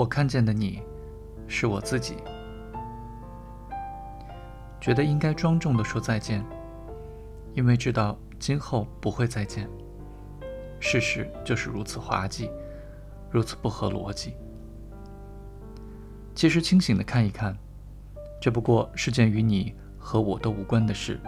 [0.00, 0.80] 我看见的你，
[1.46, 2.16] 是我自己。
[4.80, 6.42] 觉得应该庄重的说再见，
[7.52, 9.68] 因为知道今后不会再见。
[10.80, 12.50] 事实就是如此滑稽，
[13.30, 14.32] 如此不合逻辑。
[16.34, 17.54] 其实清醒的看一看，
[18.40, 21.20] 这不过是件与你和我都无关的事。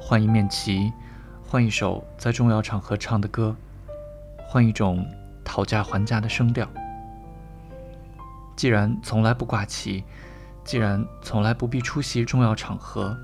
[0.00, 0.90] 换一面旗，
[1.44, 3.54] 换一首在重要场合唱的歌，
[4.48, 5.06] 换一种
[5.44, 6.66] 讨价还价的声调。
[8.60, 10.04] 既然从来不挂旗，
[10.64, 13.16] 既然从来不必出席重要场合，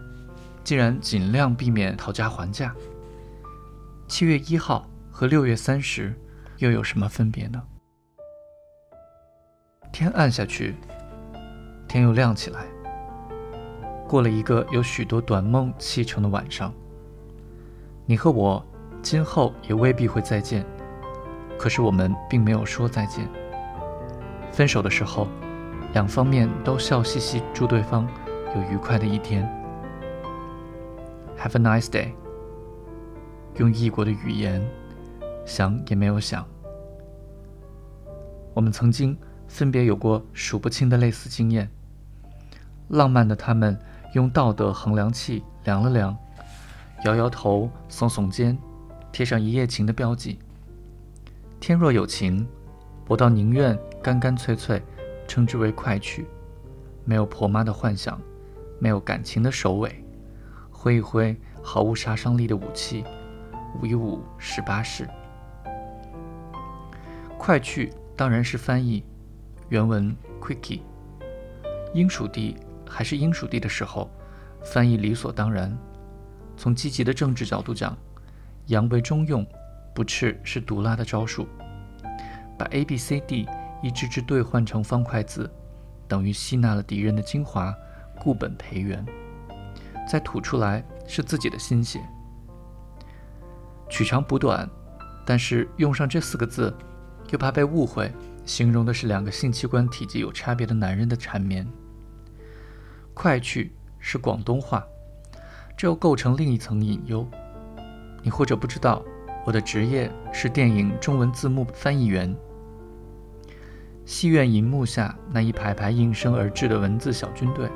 [0.64, 2.74] 既然尽量避免讨价还价，
[4.08, 6.18] 七月一号和六月三十
[6.56, 7.62] 又有什么分别呢？
[9.92, 10.74] 天暗下去，
[11.86, 12.64] 天又亮起来。
[14.08, 16.72] 过了一个有许多短梦砌成的晚上，
[18.06, 18.64] 你和我
[19.02, 20.64] 今后也未必会再见。
[21.58, 23.28] 可是我们并没有说再见。
[24.56, 25.28] 分手的时候，
[25.92, 28.08] 两方面都笑嘻嘻，祝对方
[28.54, 29.46] 有愉快的一天。
[31.38, 32.12] Have a nice day。
[33.56, 34.66] 用异国的语言，
[35.44, 36.42] 想也没有想。
[38.54, 39.14] 我们曾经。
[39.48, 41.70] 分别有过数不清的类似经验。
[42.88, 43.78] 浪漫的他们
[44.14, 46.16] 用道德衡量器量了量，
[47.04, 48.58] 摇摇头，耸耸肩，
[49.12, 50.40] 贴上一夜情的标记。
[51.60, 52.44] 天若有情，
[53.06, 54.80] 我倒宁愿干干脆脆
[55.26, 56.28] 称之为快去。
[57.04, 58.20] 没有婆妈的幻想，
[58.78, 60.04] 没有感情的首尾，
[60.70, 63.02] 挥一挥毫无杀伤力的武器，
[63.82, 65.08] 舞一舞十八式。
[67.36, 69.02] 快去当然是翻译。
[69.70, 70.82] 原文 quickie，
[71.92, 72.56] 英属地
[72.88, 74.08] 还是英属地的时候，
[74.62, 75.76] 翻译理所当然。
[76.56, 77.98] 从积极的政治角度讲，
[78.66, 79.44] 扬为中用，
[79.92, 81.48] 不赤是毒辣的招数。
[82.56, 83.48] 把 A B C D
[83.82, 85.50] 一支支兑换成方块字，
[86.08, 87.74] 等于吸纳了敌人的精华，
[88.18, 89.04] 固本培元。
[90.08, 92.00] 再吐出来是自己的心血。
[93.88, 94.68] 取长补短，
[95.24, 96.72] 但是用上这四个字，
[97.30, 98.12] 又怕被误会。
[98.44, 101.66] 形容的是两个性器官体积有差别的男人的缠绵。
[103.12, 104.86] 快去是广东话，
[105.76, 107.28] 这又构成另一层隐忧。
[108.22, 109.02] 你或者不知道，
[109.44, 112.32] 我的职业是电影中文字幕翻译员。
[114.06, 117.68] 戏院银幕下那一排排应声而至的文字小军队，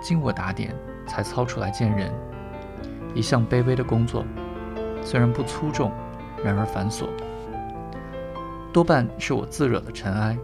[0.00, 0.72] 经我打点
[1.04, 2.14] 才操出来见人。
[3.12, 4.24] 一项卑微的工作，
[5.02, 5.90] 虽然不粗重，
[6.44, 7.08] 然而繁琐。
[8.72, 10.38] 多半是我自惹的尘埃。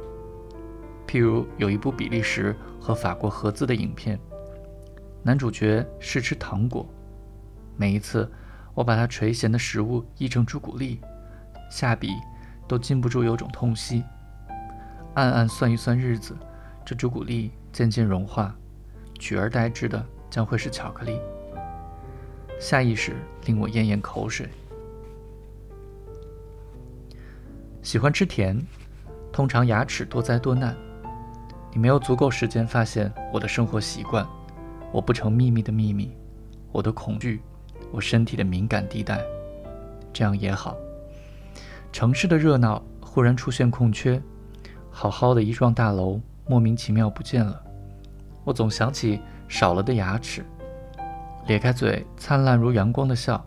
[1.06, 4.18] 譬如有一部比利时和法国合资的影片，
[5.22, 6.84] 男主角是吃糖果，
[7.76, 8.28] 每一次
[8.74, 11.00] 我把他垂涎的食物译成朱古力，
[11.70, 12.10] 下笔
[12.66, 14.02] 都禁不住有种痛惜。
[15.14, 16.36] 暗暗算一算日子，
[16.84, 18.54] 这朱古力渐渐融化，
[19.18, 21.18] 取而代之的将会是巧克力。
[22.58, 23.16] 下意识
[23.46, 24.48] 令我咽咽口水。
[27.82, 28.60] 喜欢吃甜，
[29.32, 30.76] 通常牙齿多灾多难。
[31.72, 34.26] 你没有足够时间发现我的生活习惯，
[34.92, 36.14] 我不成秘密的秘密，
[36.72, 37.40] 我的恐惧，
[37.90, 39.24] 我身体的敏感地带。
[40.12, 40.76] 这样也好。
[41.92, 44.20] 城市的热闹忽然出现空缺，
[44.90, 47.62] 好好的一幢大楼莫名其妙不见了。
[48.44, 50.44] 我总想起少了的牙齿，
[51.46, 53.44] 咧开嘴灿烂如阳光的笑，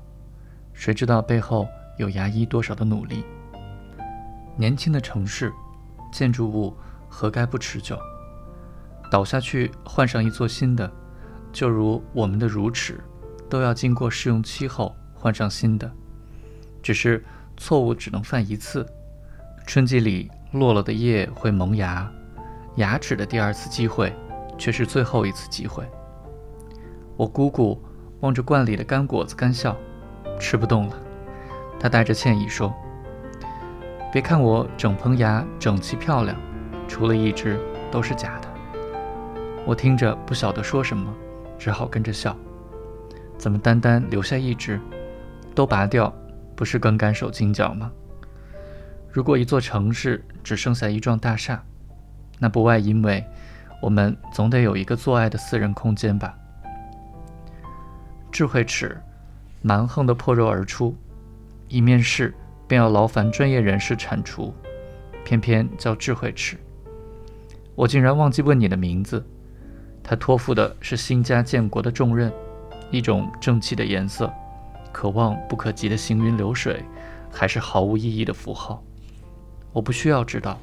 [0.71, 1.67] 谁知道背后
[1.97, 3.23] 有牙医多少的努力？
[4.55, 5.51] 年轻的城市，
[6.11, 6.75] 建筑物
[7.09, 7.97] 何该不持久？
[9.11, 10.89] 倒下去换上一座新的，
[11.51, 13.03] 就如我们的乳齿，
[13.49, 15.91] 都要经过试用期后换上新的。
[16.81, 17.23] 只是
[17.57, 18.85] 错误只能犯一次，
[19.65, 22.09] 春季里落了的叶会萌芽，
[22.75, 24.13] 牙齿的第二次机会
[24.57, 25.83] 却是最后一次机会。
[27.17, 27.81] 我姑姑
[28.21, 29.75] 望着罐里的干果子干笑，
[30.39, 30.95] 吃不动了。
[31.79, 32.73] 她带着歉意说。
[34.11, 36.38] 别看我整棚牙整齐漂亮，
[36.88, 37.59] 除了一只
[37.91, 38.47] 都是假的。
[39.65, 41.11] 我听着不晓得说什么，
[41.57, 42.38] 只好跟着笑。
[43.39, 44.79] 怎么单单留下一只？
[45.56, 46.13] 都拔掉，
[46.56, 47.91] 不是更干手筋脚吗？
[49.13, 51.63] 如果一座城市只剩下一幢大厦，
[52.39, 53.24] 那不外因为
[53.80, 56.36] 我们总得有一个做爱的私人空间吧？
[58.31, 59.00] 智慧齿
[59.62, 60.98] 蛮横地破肉而出，
[61.69, 62.33] 一面试。
[62.65, 64.51] 便要劳烦专业人士铲除，
[65.24, 66.57] 偏偏叫智慧齿。
[67.75, 69.24] 我竟然忘记问你的名字。
[70.01, 72.33] 他托付的是兴家建国的重任，
[72.89, 74.31] 一种正气的颜色，
[74.92, 76.83] 可望不可及的行云流水，
[77.30, 78.81] 还是毫无意义的符号？
[79.73, 80.57] 我不需要知道，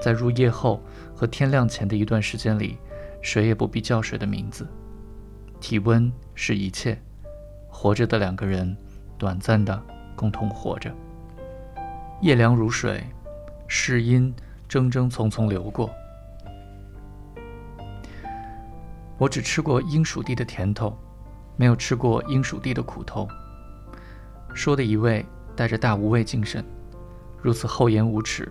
[0.00, 0.80] 在入夜后
[1.14, 2.76] 和天亮前的一段时间里，
[3.22, 4.68] 谁也不必叫谁的名字。
[5.58, 6.96] 体温是一切，
[7.68, 8.76] 活着的两个人，
[9.16, 9.82] 短暂的
[10.14, 10.94] 共同活着。
[12.20, 13.02] 夜凉如水，
[13.66, 14.32] 世音
[14.68, 15.90] 铮铮匆匆流过。
[19.18, 20.94] 我只吃过英属地的甜头，
[21.56, 23.26] 没有吃过英属地的苦头。
[24.52, 25.24] 说的一位
[25.54, 26.62] 带着大无畏精神，
[27.40, 28.50] 如此厚颜无耻，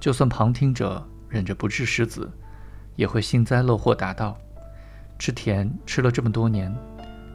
[0.00, 2.30] 就算旁听者忍着不治失子，
[2.96, 4.36] 也会幸灾乐祸答道
[5.18, 6.74] ：“吃甜吃了这么多年，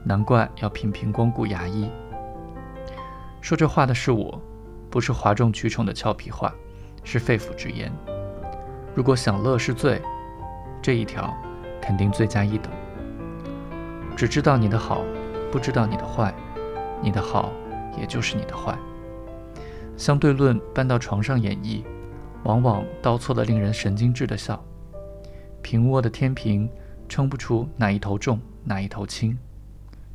[0.03, 1.89] 难怪要频频光顾牙医。”
[3.41, 4.41] 说这话的是我。
[4.89, 6.53] 不是哗众取宠的俏皮话，
[7.03, 7.91] 是肺腑之言。
[8.93, 9.99] 如果享乐是罪，
[10.83, 11.33] 这一条
[11.81, 12.71] 肯定罪加一等。
[14.15, 15.01] 只知道你的好，
[15.51, 16.31] 不知道你的坏，
[17.01, 17.51] 你的好
[17.97, 18.77] 也就是你的坏。
[19.95, 21.83] 相对论搬到床上演绎，
[22.43, 24.63] 往往倒错了令人神经质的笑。
[25.61, 26.69] 平卧的天平
[27.07, 29.37] 称不出哪一头重，哪一头轻。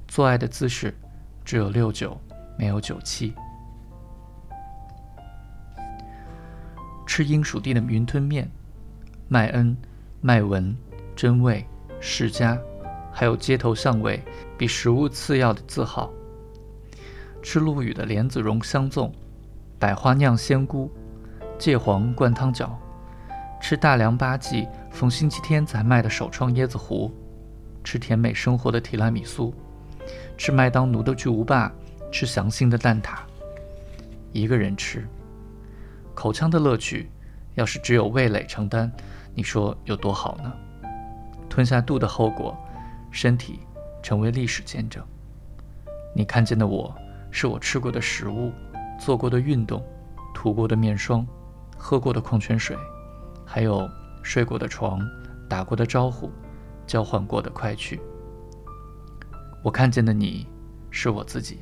[0.06, 0.94] 做爱的姿势
[1.44, 2.18] 只有六九，
[2.58, 3.32] 没有九七。
[7.06, 8.50] 吃英属地的云吞面，
[9.28, 9.76] 麦恩、
[10.20, 10.76] 麦文、
[11.16, 11.64] 真味、
[12.00, 12.58] 世家，
[13.12, 14.22] 还有街头巷尾
[14.58, 16.10] 比食物次要的字号。
[17.42, 19.10] 吃陆羽的莲子蓉香粽，
[19.78, 20.90] 百花酿仙菇，
[21.56, 22.70] 芥黄灌汤饺。
[23.60, 27.12] 吃大良八记逢星期天才卖的首创椰子糊，
[27.84, 29.54] 吃甜美生活的提拉米苏，
[30.36, 31.72] 吃麦当奴的巨无霸，
[32.10, 33.18] 吃祥兴的蛋挞。
[34.32, 35.06] 一个人吃。
[36.12, 37.08] 口腔的乐趣，
[37.54, 38.90] 要是只有味蕾承担，
[39.32, 40.52] 你说有多好呢？
[41.48, 42.56] 吞下肚的后果，
[43.12, 43.60] 身体
[44.02, 45.04] 成为历史见证。
[46.16, 46.92] 你看见的我，
[47.30, 48.52] 是我吃过的食物，
[48.98, 49.82] 做过的运动，
[50.34, 51.26] 涂过的面霜，
[51.76, 52.76] 喝过的矿泉水，
[53.46, 53.88] 还有
[54.22, 55.00] 睡过的床，
[55.48, 56.30] 打过的招呼，
[56.86, 58.00] 交换过的快去。
[59.62, 60.46] 我看见的你，
[60.90, 61.60] 是我自己。